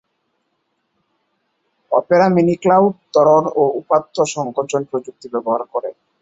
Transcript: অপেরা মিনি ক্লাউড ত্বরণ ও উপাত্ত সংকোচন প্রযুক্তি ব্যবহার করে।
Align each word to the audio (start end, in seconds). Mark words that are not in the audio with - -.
অপেরা 1.91 2.27
মিনি 2.35 2.55
ক্লাউড 2.61 2.93
ত্বরণ 3.13 3.43
ও 3.55 3.63
উপাত্ত 3.81 4.15
সংকোচন 4.35 4.81
প্রযুক্তি 4.89 5.27
ব্যবহার 5.33 5.61
করে। 5.73 5.89